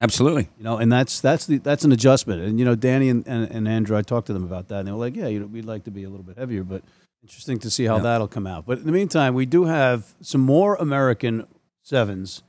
Absolutely. 0.00 0.48
You 0.58 0.64
know, 0.64 0.76
and 0.76 0.92
that's 0.92 1.20
that's 1.20 1.46
the 1.46 1.58
that's 1.58 1.84
an 1.84 1.90
adjustment. 1.90 2.42
And 2.42 2.58
you 2.58 2.64
know, 2.64 2.74
Danny 2.74 3.08
and, 3.08 3.26
and, 3.26 3.50
and 3.50 3.66
Andrew, 3.66 3.96
I 3.96 4.02
talked 4.02 4.26
to 4.28 4.32
them 4.32 4.44
about 4.44 4.68
that, 4.68 4.80
and 4.80 4.88
they 4.88 4.92
were 4.92 4.98
like, 4.98 5.16
"Yeah, 5.16 5.28
you 5.28 5.40
know, 5.40 5.46
we'd 5.46 5.64
like 5.64 5.84
to 5.84 5.90
be 5.90 6.04
a 6.04 6.10
little 6.10 6.24
bit 6.24 6.36
heavier, 6.36 6.62
but 6.62 6.82
interesting 7.22 7.58
to 7.60 7.70
see 7.70 7.84
how 7.86 7.96
Yeah. 7.96 8.02
that'll 8.02 8.28
come 8.28 8.46
out." 8.46 8.66
But 8.66 8.78
in 8.78 8.84
the 8.86 8.92
meantime, 8.92 9.34
we 9.34 9.46
do 9.46 9.64
have 9.64 10.14
some 10.20 10.42
more 10.42 10.74
American 10.76 11.46
sevens 11.82 12.42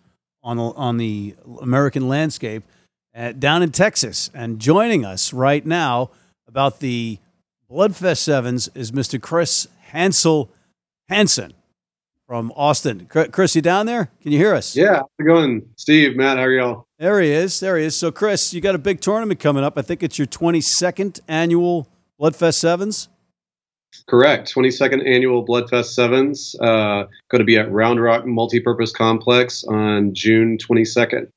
on 0.45 0.57
the, 0.57 0.63
on 0.63 0.97
the 0.97 1.35
American 1.61 2.07
landscape 2.07 2.63
uh, 3.15 3.31
down 3.33 3.63
in 3.63 3.71
Texas, 3.71 4.29
and 4.33 4.59
joining 4.59 5.03
us 5.03 5.33
right 5.33 5.65
now 5.65 6.11
about 6.47 6.79
the 6.79 7.17
Bloodfest 7.69 8.19
Sevens 8.19 8.69
is 8.75 8.91
Mr. 8.91 9.19
Chris 9.19 9.67
Hansel 9.91 10.51
Hansen 11.09 11.53
from 12.27 12.51
Austin. 12.55 13.07
Chris, 13.07 13.29
Chris, 13.31 13.55
you 13.55 13.61
down 13.61 13.85
there? 13.85 14.11
Can 14.21 14.31
you 14.31 14.37
hear 14.37 14.53
us? 14.53 14.75
Yeah, 14.75 14.97
how's 14.97 15.09
it 15.19 15.23
going? 15.23 15.67
Steve, 15.75 16.15
Matt, 16.15 16.37
how 16.37 16.43
are 16.43 16.51
y'all? 16.51 16.87
There 16.99 17.19
he 17.19 17.31
is. 17.31 17.59
There 17.59 17.77
he 17.77 17.85
is. 17.85 17.97
So, 17.97 18.11
Chris, 18.11 18.53
you 18.53 18.61
got 18.61 18.75
a 18.75 18.79
big 18.79 19.01
tournament 19.01 19.39
coming 19.39 19.63
up. 19.63 19.77
I 19.77 19.81
think 19.81 20.03
it's 20.03 20.17
your 20.17 20.27
22nd 20.27 21.19
annual 21.27 21.87
Bloodfest 22.19 22.55
Sevens. 22.55 23.09
Correct. 24.07 24.53
22nd 24.53 25.07
annual 25.07 25.45
Bloodfest 25.45 25.93
Sevens. 25.93 26.55
Uh, 26.59 27.05
going 27.29 27.39
to 27.39 27.45
be 27.45 27.57
at 27.57 27.71
Round 27.71 28.01
Rock 28.01 28.25
Multipurpose 28.25 28.93
Complex 28.93 29.63
on 29.63 30.13
June 30.13 30.57
22nd. 30.57 31.27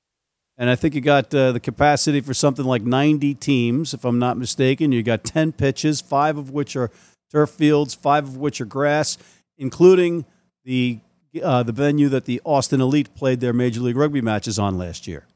And 0.59 0.69
I 0.69 0.75
think 0.75 0.95
you 0.95 1.01
got 1.01 1.33
uh, 1.33 1.53
the 1.53 1.61
capacity 1.61 2.21
for 2.21 2.35
something 2.35 2.65
like 2.65 2.83
90 2.83 3.35
teams, 3.35 3.95
if 3.95 4.05
I'm 4.05 4.19
not 4.19 4.37
mistaken. 4.37 4.91
You 4.91 5.05
got 5.05 5.23
10 5.23 5.53
pitches, 5.53 6.01
five 6.01 6.37
of 6.37 6.51
which 6.51 6.75
are 6.75 6.91
turf 7.31 7.51
fields, 7.51 7.95
five 7.95 8.25
of 8.25 8.37
which 8.37 8.61
are 8.61 8.65
grass, 8.65 9.19
including 9.57 10.25
the, 10.65 10.99
uh, 11.43 11.63
the 11.63 11.73
venue 11.73 12.09
that 12.09 12.25
the 12.25 12.41
Austin 12.45 12.81
Elite 12.81 13.15
played 13.15 13.39
their 13.39 13.53
Major 13.53 13.81
League 13.81 13.97
Rugby 13.97 14.21
matches 14.21 14.59
on 14.59 14.77
last 14.77 15.07
year. 15.07 15.27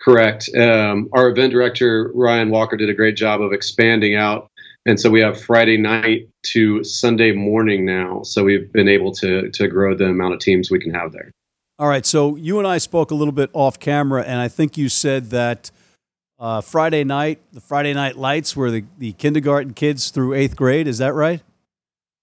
Correct. 0.00 0.48
Um, 0.56 1.08
our 1.12 1.28
event 1.28 1.52
director, 1.52 2.12
Ryan 2.14 2.50
Walker, 2.50 2.76
did 2.76 2.88
a 2.88 2.94
great 2.94 3.16
job 3.16 3.42
of 3.42 3.52
expanding 3.52 4.14
out. 4.14 4.47
And 4.86 4.98
so 4.98 5.10
we 5.10 5.20
have 5.20 5.40
Friday 5.40 5.76
night 5.76 6.28
to 6.46 6.82
Sunday 6.82 7.32
morning 7.32 7.84
now. 7.84 8.22
So 8.22 8.44
we've 8.44 8.72
been 8.72 8.88
able 8.88 9.12
to, 9.16 9.50
to 9.50 9.68
grow 9.68 9.94
the 9.94 10.06
amount 10.06 10.34
of 10.34 10.40
teams 10.40 10.70
we 10.70 10.78
can 10.78 10.94
have 10.94 11.12
there. 11.12 11.30
All 11.78 11.88
right. 11.88 12.04
So 12.04 12.36
you 12.36 12.58
and 12.58 12.66
I 12.66 12.78
spoke 12.78 13.10
a 13.10 13.14
little 13.14 13.32
bit 13.32 13.50
off 13.52 13.78
camera, 13.78 14.22
and 14.22 14.40
I 14.40 14.48
think 14.48 14.76
you 14.76 14.88
said 14.88 15.30
that 15.30 15.70
uh, 16.38 16.60
Friday 16.60 17.04
night, 17.04 17.40
the 17.52 17.60
Friday 17.60 17.94
night 17.94 18.16
lights 18.16 18.56
were 18.56 18.70
the, 18.70 18.84
the 18.98 19.12
kindergarten 19.12 19.74
kids 19.74 20.10
through 20.10 20.34
eighth 20.34 20.56
grade. 20.56 20.88
Is 20.88 20.98
that 20.98 21.14
right? 21.14 21.42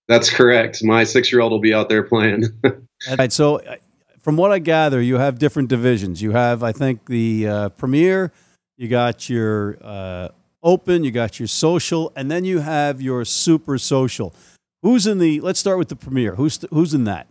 That's 0.08 0.30
correct. 0.30 0.84
My 0.84 1.04
six 1.04 1.32
year 1.32 1.42
old 1.42 1.52
will 1.52 1.60
be 1.60 1.74
out 1.74 1.90
there 1.90 2.04
playing. 2.04 2.46
All 2.66 3.16
right. 3.18 3.32
So, 3.32 3.58
uh, 3.58 3.76
from 4.20 4.38
what 4.38 4.52
I 4.52 4.60
gather, 4.60 5.02
you 5.02 5.18
have 5.18 5.38
different 5.38 5.70
divisions. 5.70 6.22
You 6.22 6.32
have, 6.32 6.64
I 6.64 6.72
think, 6.72 7.06
the 7.06 7.48
uh, 7.48 7.70
premier, 7.70 8.32
you 8.78 8.88
got 8.88 9.30
your 9.30 9.78
uh, 9.82 10.30
open, 10.66 11.06
you 11.06 11.12
got 11.12 11.40
your 11.40 11.48
social, 11.48 12.12
and 12.16 12.30
then 12.30 12.44
you 12.44 12.60
have 12.60 13.02
your 13.02 13.24
super 13.24 13.78
social. 13.78 14.34
Who's 14.82 15.08
in 15.08 15.20
the? 15.20 15.40
Let's 15.40 15.60
start 15.60 15.78
with 15.78 15.88
the 15.88 15.96
premier. 15.96 16.36
Who's 16.36 16.60
who's 16.72 16.94
in 16.94 17.06
that? 17.06 17.28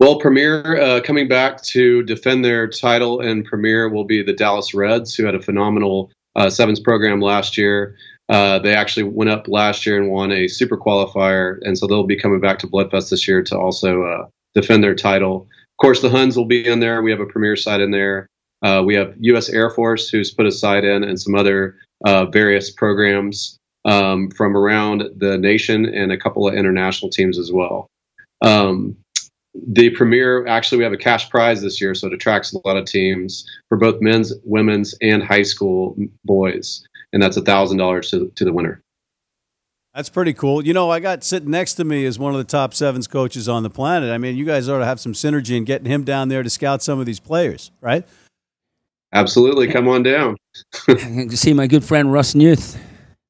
Well, 0.00 0.18
Premier 0.18 0.80
uh, 0.80 1.00
coming 1.00 1.28
back 1.28 1.62
to 1.62 2.02
defend 2.02 2.44
their 2.44 2.68
title 2.68 3.20
and 3.20 3.44
Premier 3.44 3.88
will 3.88 4.04
be 4.04 4.22
the 4.22 4.32
Dallas 4.32 4.74
Reds, 4.74 5.14
who 5.14 5.24
had 5.24 5.34
a 5.34 5.40
phenomenal 5.40 6.10
uh, 6.36 6.50
sevens 6.50 6.80
program 6.80 7.20
last 7.20 7.56
year. 7.56 7.96
Uh, 8.28 8.58
they 8.58 8.74
actually 8.74 9.04
went 9.04 9.30
up 9.30 9.46
last 9.48 9.86
year 9.86 9.96
and 9.96 10.10
won 10.10 10.32
a 10.32 10.48
super 10.48 10.76
qualifier, 10.76 11.58
and 11.62 11.78
so 11.78 11.86
they'll 11.86 12.06
be 12.06 12.18
coming 12.18 12.40
back 12.40 12.58
to 12.58 12.66
Bloodfest 12.66 13.10
this 13.10 13.28
year 13.28 13.42
to 13.44 13.56
also 13.56 14.02
uh, 14.02 14.26
defend 14.54 14.82
their 14.82 14.94
title. 14.94 15.42
Of 15.42 15.76
course, 15.80 16.00
the 16.02 16.10
Huns 16.10 16.36
will 16.36 16.44
be 16.44 16.66
in 16.66 16.80
there. 16.80 17.02
We 17.02 17.10
have 17.10 17.20
a 17.20 17.26
Premier 17.26 17.56
side 17.56 17.80
in 17.80 17.90
there. 17.90 18.26
Uh, 18.62 18.82
we 18.84 18.94
have 18.94 19.14
U.S. 19.20 19.48
Air 19.48 19.70
Force, 19.70 20.08
who's 20.08 20.32
put 20.32 20.46
a 20.46 20.52
side 20.52 20.84
in, 20.84 21.04
and 21.04 21.20
some 21.20 21.34
other 21.34 21.76
uh, 22.06 22.26
various 22.26 22.70
programs 22.70 23.58
um, 23.84 24.30
from 24.30 24.56
around 24.56 25.04
the 25.16 25.36
nation, 25.36 25.84
and 25.84 26.12
a 26.12 26.18
couple 26.18 26.48
of 26.48 26.54
international 26.54 27.10
teams 27.10 27.38
as 27.38 27.52
well. 27.52 27.88
Um, 28.42 28.96
the 29.54 29.90
premier 29.90 30.46
actually 30.46 30.78
we 30.78 30.84
have 30.84 30.92
a 30.92 30.96
cash 30.96 31.30
prize 31.30 31.62
this 31.62 31.80
year 31.80 31.94
so 31.94 32.08
it 32.08 32.12
attracts 32.12 32.52
a 32.52 32.58
lot 32.66 32.76
of 32.76 32.84
teams 32.86 33.48
for 33.68 33.78
both 33.78 34.00
men's 34.00 34.32
women's 34.44 34.94
and 35.00 35.22
high 35.22 35.42
school 35.42 35.96
boys 36.24 36.84
and 37.12 37.22
that's 37.22 37.36
a 37.36 37.42
thousand 37.42 37.78
dollars 37.78 38.10
to 38.10 38.30
to 38.34 38.44
the 38.44 38.52
winner 38.52 38.80
That's 39.94 40.08
pretty 40.08 40.32
cool. 40.32 40.66
You 40.66 40.74
know, 40.74 40.90
I 40.90 40.98
got 40.98 41.22
sitting 41.22 41.52
next 41.52 41.74
to 41.74 41.84
me 41.84 42.04
is 42.04 42.18
one 42.18 42.32
of 42.32 42.38
the 42.38 42.50
top 42.50 42.74
sevens 42.74 43.06
coaches 43.06 43.48
on 43.48 43.62
the 43.62 43.70
planet. 43.70 44.10
I 44.10 44.18
mean, 44.18 44.36
you 44.36 44.44
guys 44.44 44.68
ought 44.68 44.80
to 44.80 44.84
have 44.84 44.98
some 44.98 45.12
synergy 45.12 45.56
in 45.56 45.62
getting 45.62 45.86
him 45.86 46.02
down 46.02 46.28
there 46.28 46.42
to 46.42 46.50
scout 46.50 46.82
some 46.82 46.98
of 46.98 47.06
these 47.06 47.20
players, 47.20 47.70
right? 47.80 48.04
Absolutely 49.14 49.68
come 49.68 49.88
on 49.88 50.02
down 50.02 50.36
to 50.86 51.36
see 51.36 51.52
my 51.54 51.66
good 51.66 51.84
friend 51.84 52.12
Russ 52.12 52.34
Newth. 52.34 52.78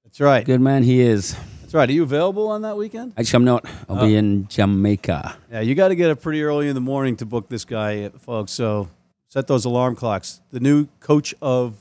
That's 0.04 0.20
right. 0.20 0.44
Good 0.44 0.60
man 0.60 0.82
he 0.82 1.00
is. 1.00 1.32
That's 1.34 1.60
That's 1.62 1.74
right. 1.74 1.88
Are 1.88 1.92
you 1.92 2.02
available 2.02 2.48
on 2.48 2.62
that 2.62 2.76
weekend? 2.76 3.12
Actually, 3.16 3.36
I'm 3.38 3.44
not. 3.44 3.66
I'll 3.88 3.98
Oh. 3.98 4.06
be 4.06 4.16
in 4.16 4.46
Jamaica. 4.48 5.36
Yeah, 5.50 5.60
you 5.60 5.74
got 5.74 5.88
to 5.88 5.94
get 5.96 6.10
up 6.10 6.20
pretty 6.22 6.42
early 6.42 6.68
in 6.68 6.74
the 6.74 6.80
morning 6.80 7.16
to 7.16 7.26
book 7.26 7.48
this 7.48 7.64
guy, 7.64 8.08
folks. 8.20 8.52
So 8.52 8.88
set 9.28 9.46
those 9.46 9.64
alarm 9.64 9.96
clocks. 9.96 10.40
The 10.50 10.60
new 10.60 10.86
coach 11.00 11.34
of 11.42 11.74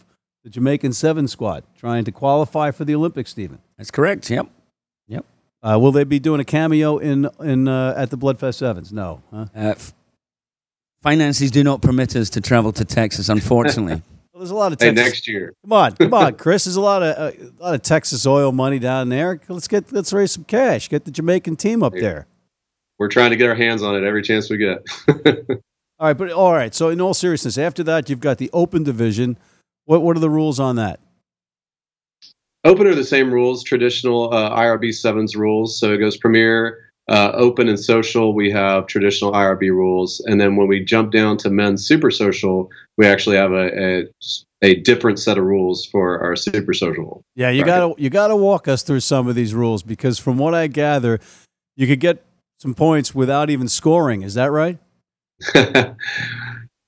the 0.43 0.49
Jamaican 0.49 0.93
Seven 0.93 1.27
squad, 1.27 1.63
trying 1.77 2.03
to 2.05 2.11
qualify 2.11 2.71
for 2.71 2.85
the 2.85 2.95
Olympics. 2.95 3.29
Stephen, 3.31 3.59
That's 3.77 3.91
correct. 3.91 4.29
Yep. 4.29 4.47
Yep. 5.07 5.25
uh, 5.61 5.77
will 5.79 5.91
they 5.91 6.03
be 6.03 6.19
doing 6.19 6.39
a 6.41 6.45
cameo 6.45 6.97
in 6.97 7.29
in 7.39 7.67
uh, 7.67 7.93
at 7.95 8.09
the 8.09 8.17
Bloodfest 8.17 8.55
Sevens? 8.55 8.91
No, 8.91 9.21
huh? 9.31 9.45
Uh, 9.55 9.59
f- 9.77 9.93
finances 11.03 11.51
do 11.51 11.63
not 11.63 11.81
permit 11.81 12.15
us 12.15 12.29
to 12.31 12.41
travel 12.41 12.71
to 12.73 12.85
Texas, 12.85 13.29
unfortunately. 13.29 14.01
Well, 14.33 14.39
there's 14.39 14.49
a 14.49 14.55
lot 14.55 14.73
of 14.73 14.81
Hey, 14.81 14.87
Texas. 14.87 15.05
next 15.05 15.27
year. 15.27 15.53
Come 15.61 15.73
on, 15.73 15.91
come 15.95 16.11
on, 16.15 16.33
Chris. 16.37 16.63
There's 16.63 16.75
a 16.75 16.81
lot 16.81 17.03
of 17.03 17.15
uh, 17.15 17.31
a 17.37 17.63
lot 17.63 17.75
of 17.75 17.83
Texas 17.83 18.25
oil 18.25 18.51
money 18.51 18.79
down 18.79 19.09
there. 19.09 19.39
Let's 19.47 19.67
get 19.67 19.91
let's 19.91 20.11
raise 20.11 20.31
some 20.31 20.43
cash. 20.45 20.89
Get 20.89 21.05
the 21.05 21.11
Jamaican 21.11 21.55
team 21.57 21.83
up 21.83 21.93
there. 21.93 22.25
We're 22.97 23.09
trying 23.09 23.29
to 23.29 23.35
get 23.35 23.47
our 23.47 23.53
hands 23.53 23.83
on 23.83 23.95
it 23.95 24.03
every 24.03 24.23
chance 24.23 24.49
we 24.49 24.57
get. 24.57 24.83
All 25.99 26.07
right, 26.07 26.17
but 26.17 26.31
all 26.31 26.51
right. 26.51 26.73
So 26.73 26.89
in 26.89 26.99
all 26.99 27.13
seriousness, 27.13 27.59
after 27.59 27.83
that, 27.83 28.09
you've 28.09 28.19
got 28.21 28.39
the 28.39 28.49
Open 28.53 28.81
division. 28.83 29.37
What 29.85 30.01
what 30.01 30.17
are 30.17 30.19
the 30.19 30.31
rules 30.31 30.59
on 30.59 30.77
that? 30.77 30.99
Open 32.63 32.87
are 32.87 32.95
the 32.95 33.03
same 33.03 33.31
rules, 33.31 33.63
traditional 33.63 34.33
uh, 34.33 34.49
IRB 34.49 34.95
sevens 34.95 35.35
rules. 35.35 35.77
So 35.77 35.93
it 35.93 35.99
goes 35.99 36.17
Premier, 36.17 36.82
uh, 37.09 37.31
Open, 37.33 37.67
and 37.67 37.79
Social. 37.79 38.33
We 38.33 38.49
have 38.51 38.87
traditional 38.87 39.31
IRB 39.33 39.69
rules, 39.71 40.21
and 40.27 40.39
then 40.39 40.55
when 40.55 40.67
we 40.67 40.83
jump 40.83 41.11
down 41.11 41.37
to 41.37 41.49
men's 41.49 41.85
Super 41.85 42.09
Social, 42.11 42.69
we 42.97 43.05
actually 43.05 43.35
have 43.35 43.51
a 43.51 44.01
a, 44.01 44.07
a 44.61 44.75
different 44.81 45.19
set 45.19 45.37
of 45.37 45.43
rules 45.43 45.85
for 45.85 46.19
our 46.21 46.35
Super 46.35 46.73
Social. 46.73 47.21
Yeah, 47.35 47.49
you 47.49 47.61
Right. 47.63 47.67
gotta 47.67 48.01
you 48.01 48.09
gotta 48.09 48.35
walk 48.35 48.67
us 48.67 48.83
through 48.83 49.01
some 49.01 49.27
of 49.27 49.35
these 49.35 49.53
rules 49.53 49.83
because 49.83 50.17
from 50.19 50.37
what 50.37 50.53
I 50.55 50.67
gather, 50.67 51.19
you 51.75 51.87
could 51.87 51.99
get 51.99 52.23
some 52.59 52.73
points 52.73 53.13
without 53.13 53.49
even 53.49 53.67
scoring. 53.67 54.21
Is 54.21 54.35
that 54.35 54.51
right? 54.51 54.77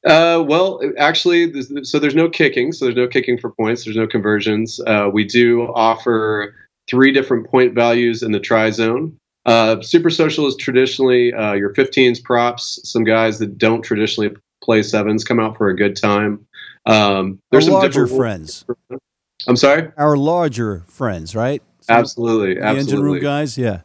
uh, 0.08 0.44
well, 0.48 0.80
actually, 0.98 1.48
there's- 1.52 1.72
so 1.90 2.00
there's 2.00 2.16
no 2.16 2.30
kicking. 2.30 2.72
So 2.72 2.86
there's 2.86 2.96
no 2.96 3.08
kicking 3.08 3.38
for 3.38 3.52
points. 3.52 3.84
There's 3.84 3.98
no 3.98 4.08
conversions. 4.08 4.80
Uh, 4.86 5.10
we 5.12 5.26
do 5.26 5.64
offer 5.74 6.54
three 6.90 7.12
different 7.12 7.50
point 7.50 7.74
values 7.74 8.22
in 8.24 8.32
the 8.32 8.40
try 8.40 8.70
zone. 8.70 9.18
Uh, 9.46 9.80
Super 9.82 10.10
Social 10.10 10.48
is 10.48 10.56
traditionally 10.56 11.34
uh, 11.34 11.54
your 11.54 11.74
15s 11.74 12.24
props. 12.24 12.80
Some 12.84 13.04
guys 13.04 13.38
that 13.40 13.58
don't 13.58 13.82
traditionally 13.82 14.36
play 14.64 14.82
sevens 14.82 15.24
come 15.24 15.40
out 15.40 15.58
for 15.58 15.70
a 15.70 15.76
good 15.76 15.96
time. 15.96 16.46
Um, 16.88 16.96
Our 16.96 17.34
there's 17.52 17.66
some 17.66 17.74
larger 17.76 18.08
friends, 18.08 18.66
I'm 19.48 19.56
sorry. 19.56 19.92
our 19.98 20.18
larger 20.18 20.84
friends, 20.88 21.36
right? 21.36 21.62
Some- 21.82 21.98
Absolutely, 21.98 22.56
the 22.56 22.66
engine 22.66 23.02
room 23.02 23.20
guys. 23.20 23.58
Yeah. 23.58 23.82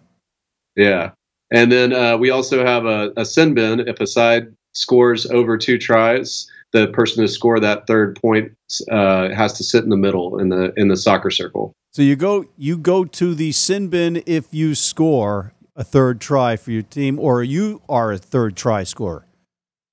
Yeah. 0.76 1.10
And 1.50 1.70
then 1.70 1.92
uh, 1.92 2.16
we 2.16 2.30
also 2.30 2.64
have 2.64 2.86
a, 2.86 3.12
a 3.16 3.24
sin 3.24 3.54
bin. 3.54 3.80
If 3.80 4.00
a 4.00 4.06
side 4.06 4.54
scores 4.72 5.26
over 5.26 5.58
two 5.58 5.78
tries, 5.78 6.48
the 6.72 6.88
person 6.88 7.22
to 7.22 7.28
score 7.28 7.58
that 7.60 7.86
third 7.86 8.20
point 8.20 8.52
uh, 8.90 9.30
has 9.30 9.52
to 9.54 9.64
sit 9.64 9.84
in 9.84 9.90
the 9.90 9.96
middle 9.96 10.38
in 10.38 10.48
the 10.48 10.72
in 10.76 10.88
the 10.88 10.96
soccer 10.96 11.30
circle. 11.30 11.74
So 11.92 12.02
you 12.02 12.16
go 12.16 12.46
you 12.56 12.76
go 12.76 13.04
to 13.04 13.34
the 13.34 13.52
sin 13.52 13.88
bin 13.88 14.22
if 14.26 14.54
you 14.54 14.74
score 14.74 15.52
a 15.76 15.84
third 15.84 16.20
try 16.20 16.56
for 16.56 16.70
your 16.70 16.82
team, 16.82 17.18
or 17.18 17.42
you 17.42 17.82
are 17.88 18.12
a 18.12 18.18
third 18.18 18.56
try 18.56 18.84
scorer. 18.84 19.26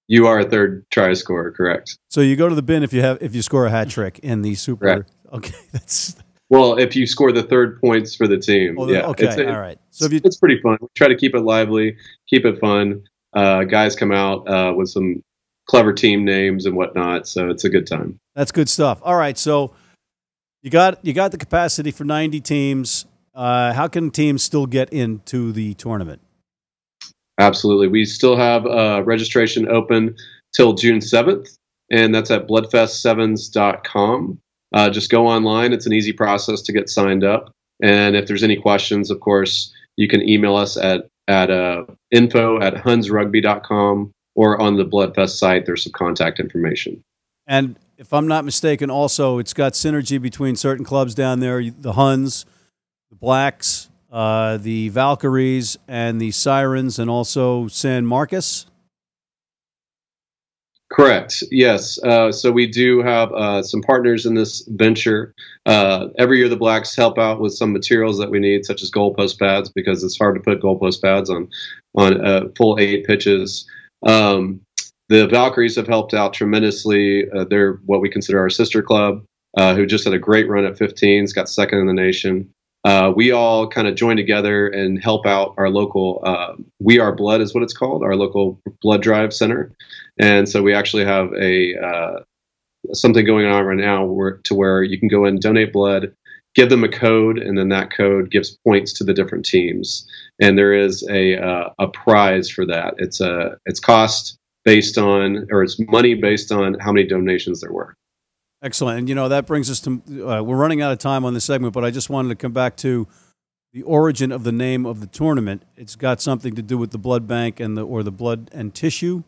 You 0.08 0.28
are 0.28 0.40
a 0.40 0.46
third 0.46 0.86
try 0.90 1.14
scorer, 1.14 1.52
correct? 1.52 1.98
So 2.10 2.22
you 2.22 2.36
go 2.36 2.48
to 2.48 2.56
the 2.56 2.62
bin 2.62 2.84
if 2.84 2.94
you 2.94 3.02
have 3.02 3.18
if 3.22 3.34
you 3.36 3.42
score 3.42 3.66
a 3.66 3.70
hat 3.70 3.90
trick 3.90 4.20
in 4.20 4.42
the 4.42 4.56
super. 4.56 4.86
Correct. 4.86 5.12
Okay, 5.34 5.56
that's 5.72 6.16
Well, 6.50 6.78
if 6.78 6.96
you 6.96 7.06
score 7.08 7.32
the 7.32 7.44
third 7.44 7.82
points 7.82 8.16
for 8.16 8.28
the 8.28 8.38
team, 8.38 8.76
oh, 8.80 8.90
yeah, 8.90 9.08
okay. 9.08 9.28
it's, 9.28 9.38
all 9.38 9.60
right. 9.60 9.78
So 9.92 10.06
if 10.06 10.14
you 10.14 10.22
it's 10.24 10.38
pretty 10.38 10.62
fun. 10.62 10.78
We 10.82 10.88
try 10.96 11.08
to 11.08 11.16
keep 11.16 11.36
it 11.36 11.42
lively, 11.42 11.98
keep 12.30 12.46
it 12.46 12.60
fun. 12.60 13.04
Uh, 13.34 13.64
guys 13.64 13.96
come 13.96 14.12
out 14.12 14.48
uh, 14.48 14.74
with 14.74 14.90
some 14.90 15.22
clever 15.68 15.94
team 15.94 16.26
names 16.26 16.66
and 16.66 16.76
whatnot, 16.76 17.28
so 17.28 17.50
it's 17.50 17.64
a 17.64 17.70
good 17.70 17.86
time. 17.86 18.20
That's 18.36 18.52
good 18.52 18.70
stuff. 18.70 19.00
All 19.04 19.16
right, 19.16 19.38
so 19.38 19.74
you 20.62 20.72
got 20.72 21.04
you 21.06 21.14
got 21.14 21.32
the 21.32 21.38
capacity 21.38 21.92
for 21.92 22.04
90 22.04 22.42
teams. 22.42 23.06
Uh, 23.36 23.74
how 23.74 23.88
can 23.88 24.10
teams 24.10 24.44
still 24.44 24.66
get 24.66 24.92
into 24.92 25.52
the 25.52 25.76
tournament? 25.76 26.22
Absolutely. 27.40 27.88
We 27.88 28.06
still 28.06 28.36
have 28.36 28.66
uh, 28.66 29.04
registration 29.06 29.70
open 29.70 30.16
till 30.56 30.74
June 30.74 31.00
7th, 31.00 31.56
and 31.92 32.14
that's 32.16 32.32
at 32.32 32.48
bloodfest7s.com. 32.48 34.40
Uh, 34.74 34.90
just 34.90 35.12
go 35.12 35.28
online. 35.28 35.72
It's 35.72 35.86
an 35.86 35.94
easy 35.94 36.14
process 36.14 36.62
to 36.64 36.74
get 36.74 36.90
signed 36.90 37.24
up. 37.24 37.52
And 37.82 38.16
if 38.16 38.28
there's 38.28 38.44
any 38.44 38.56
questions, 38.56 39.12
of 39.12 39.20
course, 39.20 39.72
you 39.98 40.08
can 40.08 40.28
email 40.28 40.56
us 40.56 40.78
at, 40.78 41.08
at 41.28 41.52
uh, 41.52 41.86
info 42.12 42.60
at 42.60 42.74
hunsrugby.com 42.74 44.12
or 44.38 44.62
on 44.62 44.78
the 44.78 44.86
Bloodfest 44.86 45.32
site. 45.32 45.66
There's 45.66 45.84
some 45.84 45.92
contact 45.92 46.40
information. 46.40 47.04
And 47.48 47.76
if 47.98 48.14
I'm 48.14 48.28
not 48.28 48.46
mistaken, 48.46 48.90
also 48.90 49.40
it's 49.40 49.54
got 49.54 49.74
synergy 49.74 50.22
between 50.22 50.56
certain 50.56 50.86
clubs 50.86 51.14
down 51.14 51.42
there: 51.42 51.62
the 51.70 51.94
Huns, 51.94 52.46
the 53.10 53.16
Blacks, 53.16 53.90
uh, 54.12 54.58
the 54.58 54.90
Valkyries, 54.90 55.78
and 55.88 56.22
the 56.22 56.32
Sirens, 56.32 57.00
and 57.00 57.10
also 57.10 57.68
San 57.68 58.06
Marcos. 58.06 58.68
Correct. 60.90 61.44
Yes. 61.52 62.02
Uh, 62.02 62.32
so 62.32 62.50
we 62.50 62.66
do 62.66 63.02
have 63.02 63.30
uh, 63.34 63.62
some 63.62 63.82
partners 63.82 64.26
in 64.26 64.36
this 64.36 64.66
venture. 64.70 65.34
Uh, 65.66 66.08
every 66.18 66.38
year, 66.38 66.48
the 66.48 66.56
Blacks 66.56 66.96
help 66.96 67.18
out 67.18 67.42
with 67.42 67.54
some 67.54 67.74
materials 67.74 68.18
that 68.20 68.32
we 68.32 68.40
need, 68.40 68.64
such 68.64 68.82
as 68.82 68.90
goalpost 68.90 69.38
pads, 69.38 69.70
because 69.70 70.02
it's 70.02 70.18
hard 70.18 70.36
to 70.36 70.42
put 70.42 70.62
goalpost 70.62 71.02
pads 71.02 71.30
on 71.30 71.50
on 71.96 72.24
uh, 72.26 72.46
full 72.56 72.78
eight 72.80 73.06
pitches. 73.06 73.68
Um, 74.06 74.62
the 75.10 75.28
Valkyries 75.28 75.76
have 75.78 75.88
helped 75.88 76.14
out 76.14 76.34
tremendously. 76.34 77.30
Uh, 77.32 77.46
they're 77.46 77.74
what 77.86 78.02
we 78.02 78.10
consider 78.10 78.40
our 78.40 78.50
sister 78.50 78.82
club, 78.82 79.24
uh, 79.58 79.74
who 79.74 79.86
just 79.86 80.04
had 80.04 80.14
a 80.14 80.20
great 80.20 80.50
run 80.50 80.66
at 80.66 80.78
15s, 80.78 81.34
got 81.34 81.50
second 81.50 81.80
in 81.80 81.88
the 81.88 81.94
nation. 81.94 82.50
Uh, 82.84 83.12
we 83.16 83.32
all 83.32 83.68
kind 83.68 83.88
of 83.88 83.96
join 83.96 84.16
together 84.16 84.68
and 84.68 85.02
help 85.02 85.26
out 85.26 85.54
our 85.58 85.70
local. 85.70 86.22
Uh, 86.24 86.54
we 86.80 87.00
Are 87.00 87.14
Blood 87.14 87.42
is 87.42 87.54
what 87.54 87.64
it's 87.64 87.74
called, 87.74 88.04
our 88.04 88.16
local 88.16 88.62
blood 88.82 89.02
drive 89.02 89.34
center. 89.34 89.74
And 90.20 90.48
so 90.48 90.62
we 90.62 90.74
actually 90.74 91.06
have 91.06 91.34
a 91.34 91.76
uh, 91.78 92.20
something 92.94 93.26
going 93.26 93.46
on 93.46 93.66
right 93.66 93.78
now 93.78 94.06
where, 94.06 94.40
to 94.46 94.56
where 94.56 94.84
you 94.84 95.00
can 95.00 95.10
go 95.10 95.26
and 95.26 95.42
donate 95.42 95.74
blood, 95.74 96.14
give 96.58 96.70
them 96.70 96.84
a 96.84 96.90
code, 96.90 97.38
and 97.38 97.58
then 97.58 97.70
that 97.70 97.92
code 97.92 98.32
gives 98.32 98.58
points 98.66 98.92
to 98.94 99.04
the 99.04 99.14
different 99.14 99.46
teams. 99.46 100.06
And 100.42 100.58
there 100.58 100.74
is 100.74 101.08
a 101.10 101.38
uh, 101.42 101.70
a 101.80 101.88
prize 101.88 102.50
for 102.50 102.66
that. 102.66 102.96
It's 102.98 103.22
a 103.22 103.58
it's 103.66 103.80
cost 103.80 104.38
based 104.66 104.98
on 104.98 105.48
or 105.52 105.64
it's 105.64 105.80
money 105.88 106.16
based 106.16 106.52
on 106.52 106.74
how 106.80 106.92
many 106.92 107.08
donations 107.08 107.62
there 107.62 107.72
were. 107.72 107.96
Excellent. 108.64 109.00
And 109.00 109.08
you 109.08 109.16
know 109.16 109.30
that 109.30 109.46
brings 109.46 109.70
us 109.70 109.80
to 109.82 110.02
uh, 110.28 110.42
we're 110.42 110.58
running 110.58 110.82
out 110.82 110.92
of 110.92 110.98
time 110.98 111.24
on 111.24 111.34
this 111.34 111.46
segment, 111.46 111.74
but 111.74 111.86
I 111.86 111.92
just 111.92 112.10
wanted 112.10 112.30
to 112.30 112.36
come 112.36 112.52
back 112.52 112.76
to 112.78 113.08
the 113.72 113.84
origin 113.84 114.32
of 114.32 114.44
the 114.44 114.52
name 114.52 114.86
of 114.86 115.00
the 115.00 115.08
tournament. 115.08 115.62
It's 115.78 115.96
got 115.96 116.20
something 116.22 116.56
to 116.56 116.64
do 116.64 116.78
with 116.78 116.90
the 116.90 116.98
blood 116.98 117.28
bank 117.28 117.60
and 117.60 117.78
the 117.78 117.86
or 117.86 118.02
the 118.02 118.12
blood 118.12 118.50
and 118.52 118.74
tissue. 118.74 119.24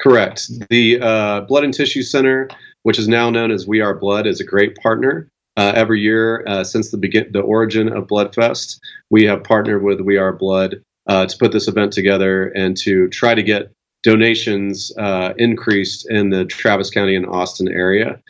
Correct. 0.00 0.48
The 0.70 1.00
uh, 1.00 1.40
Blood 1.42 1.64
and 1.64 1.74
Tissue 1.74 2.02
Center, 2.02 2.48
which 2.82 2.98
is 2.98 3.08
now 3.08 3.30
known 3.30 3.50
as 3.50 3.66
We 3.66 3.80
Are 3.80 3.94
Blood, 3.94 4.26
is 4.26 4.40
a 4.40 4.44
great 4.44 4.76
partner. 4.76 5.28
Uh, 5.56 5.72
every 5.74 6.00
year 6.00 6.44
uh, 6.46 6.62
since 6.62 6.90
the 6.90 6.96
begin 6.96 7.26
the 7.32 7.40
origin 7.40 7.88
of 7.88 8.06
Bloodfest, 8.06 8.78
we 9.10 9.24
have 9.24 9.42
partnered 9.42 9.82
with 9.82 10.00
We 10.00 10.16
Are 10.16 10.32
Blood 10.32 10.80
uh, 11.08 11.26
to 11.26 11.38
put 11.38 11.52
this 11.52 11.66
event 11.66 11.92
together 11.92 12.48
and 12.50 12.76
to 12.78 13.08
try 13.08 13.34
to 13.34 13.42
get 13.42 13.72
donations 14.04 14.92
uh, 14.98 15.34
increased 15.36 16.08
in 16.10 16.30
the 16.30 16.44
Travis 16.44 16.90
County 16.90 17.16
and 17.16 17.26
Austin 17.26 17.68
area. 17.68 18.20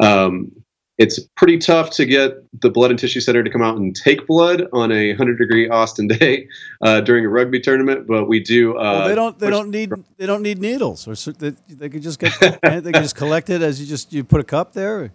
Um, 0.00 0.52
it's 0.98 1.20
pretty 1.36 1.58
tough 1.58 1.90
to 1.90 2.04
get 2.04 2.44
the 2.60 2.70
Blood 2.70 2.90
and 2.90 2.98
Tissue 2.98 3.20
Center 3.20 3.44
to 3.44 3.50
come 3.50 3.62
out 3.62 3.76
and 3.76 3.94
take 3.94 4.26
blood 4.26 4.66
on 4.72 4.90
a 4.90 5.10
100 5.10 5.38
degree 5.38 5.68
Austin 5.68 6.08
day 6.08 6.48
uh, 6.82 7.00
during 7.00 7.24
a 7.24 7.28
rugby 7.28 7.60
tournament, 7.60 8.06
but 8.06 8.26
we 8.26 8.40
do. 8.40 8.76
Uh, 8.76 8.82
well, 8.82 9.08
they 9.08 9.14
don't. 9.14 9.38
They 9.38 9.50
don't 9.50 9.70
need. 9.70 9.92
They 10.16 10.26
don't 10.26 10.42
need 10.42 10.58
needles, 10.58 11.06
or 11.06 11.14
so 11.14 11.30
they, 11.32 11.54
they 11.68 11.88
could 11.88 12.02
just 12.02 12.18
get. 12.18 12.32
they 12.62 12.92
could 12.92 12.94
just 12.94 13.16
collect 13.16 13.48
it 13.48 13.62
as 13.62 13.80
you 13.80 13.86
just 13.86 14.12
you 14.12 14.24
put 14.24 14.40
a 14.40 14.44
cup 14.44 14.72
there. 14.72 15.12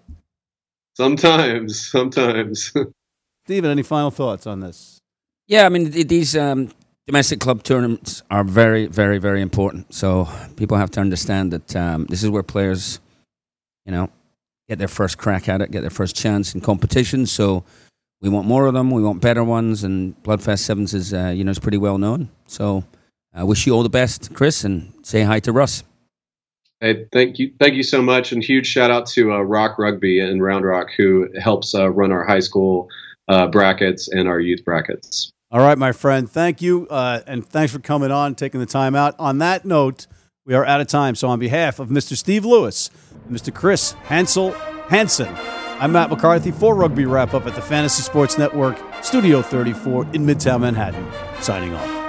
Sometimes, 0.96 1.86
sometimes. 1.92 2.72
Stephen, 3.46 3.70
any 3.70 3.84
final 3.84 4.12
thoughts 4.12 4.48
on 4.48 4.62
this? 4.62 5.02
Yeah, 5.48 5.66
I 5.66 5.70
mean 5.70 5.92
these 5.92 6.38
um, 6.38 6.70
domestic 7.08 7.42
club 7.42 7.64
tournaments 7.64 8.24
are 8.32 8.46
very, 8.46 8.88
very, 8.88 9.18
very 9.18 9.42
important. 9.42 9.94
So 9.94 10.30
people 10.56 10.78
have 10.78 10.92
to 10.92 11.02
understand 11.02 11.52
that 11.52 11.76
um, 11.76 12.06
this 12.06 12.24
is 12.24 12.30
where 12.30 12.44
players, 12.44 13.02
you 13.86 13.92
know, 13.92 14.10
get 14.68 14.80
their 14.80 14.88
first 14.88 15.18
crack 15.18 15.50
at 15.50 15.62
it, 15.62 15.72
get 15.72 15.82
their 15.82 15.90
first 15.90 16.16
chance 16.16 16.56
in 16.56 16.62
competition. 16.62 17.26
So 17.26 17.64
we 18.22 18.30
want 18.30 18.48
more 18.48 18.68
of 18.68 18.74
them. 18.74 18.90
We 18.90 19.04
want 19.04 19.22
better 19.22 19.44
ones, 19.44 19.84
and 19.84 20.16
Bloodfest 20.24 20.60
Sevens 20.60 20.94
is, 20.94 21.14
uh, 21.14 21.34
you 21.36 21.44
know, 21.44 21.52
is 21.52 21.60
pretty 21.60 21.78
well 21.78 21.98
known. 21.98 22.30
So 22.48 22.84
I 23.34 23.44
wish 23.44 23.68
you 23.68 23.74
all 23.74 23.84
the 23.84 23.90
best, 23.90 24.34
Chris, 24.34 24.64
and 24.64 24.94
say 25.04 25.24
hi 25.24 25.40
to 25.42 25.52
Russ. 25.52 25.84
Hey, 26.80 27.06
thank 27.14 27.40
you, 27.40 27.54
thank 27.60 27.76
you 27.76 27.84
so 27.84 28.02
much, 28.02 28.32
and 28.32 28.44
huge 28.44 28.68
shout 28.68 28.92
out 28.92 29.06
to 29.08 29.32
uh, 29.32 29.40
Rock 29.42 29.80
Rugby 29.80 30.20
in 30.20 30.42
Round 30.42 30.66
Rock, 30.66 30.90
who 30.98 31.30
helps 31.40 31.74
uh, 31.74 31.90
run 31.90 32.12
our 32.12 32.26
high 32.26 32.42
school 32.42 32.90
uh, 33.30 33.48
brackets 33.48 34.10
and 34.10 34.28
our 34.28 34.40
youth 34.40 34.66
brackets. 34.66 35.32
All 35.50 35.62
right, 35.62 35.78
my 35.78 35.92
friend. 35.92 36.30
Thank 36.30 36.62
you, 36.62 36.88
uh, 36.90 37.22
and 37.26 37.46
thanks 37.46 37.72
for 37.72 37.80
coming 37.80 38.12
on, 38.12 38.36
taking 38.36 38.60
the 38.60 38.66
time 38.66 38.96
out. 38.96 39.16
On 39.20 39.38
that 39.38 39.66
note, 39.66 40.08
we 40.46 40.54
are 40.54 40.66
out 40.66 40.82
of 40.82 40.88
time. 40.88 41.16
So, 41.16 41.30
on 41.30 41.40
behalf 41.40 41.80
of 41.80 41.90
Mr. 41.90 42.18
Steve 42.18 42.46
Lewis, 42.46 42.90
Mr. 43.30 43.54
Chris 43.54 43.94
Hansel 44.04 44.52
Hansen, 44.90 45.34
I'm 45.80 45.92
Matt 45.92 46.10
McCarthy 46.10 46.52
for 46.52 46.76
Rugby 46.76 47.06
Wrap 47.06 47.34
Up 47.34 47.48
at 47.48 47.56
the 47.56 47.62
Fantasy 47.62 48.04
Sports 48.04 48.38
Network, 48.38 48.78
Studio 49.04 49.42
34 49.42 50.06
in 50.14 50.26
Midtown 50.26 50.62
Manhattan. 50.62 51.06
Signing 51.42 51.74
off. 51.74 52.03